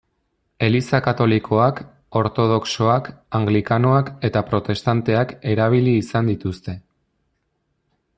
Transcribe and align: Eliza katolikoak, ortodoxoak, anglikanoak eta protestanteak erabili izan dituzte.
Eliza 0.67 0.99
katolikoak, 1.07 1.81
ortodoxoak, 2.21 3.09
anglikanoak 3.41 4.09
eta 4.31 4.43
protestanteak 4.47 5.35
erabili 5.53 5.95
izan 6.05 6.33
dituzte. 6.33 6.75